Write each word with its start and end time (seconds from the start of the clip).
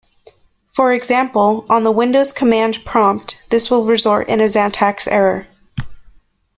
For 0.73 0.91
example, 0.93 1.63
on 1.69 1.83
the 1.83 1.91
Windows 1.91 2.33
Command 2.33 2.83
Prompt, 2.83 3.45
this 3.51 3.69
will 3.69 3.85
result 3.85 4.29
in 4.29 4.41
a 4.41 4.47
syntax 4.47 5.07
error. 5.07 5.45